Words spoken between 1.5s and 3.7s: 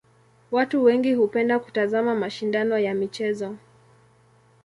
kutazama mashindano ya michezo.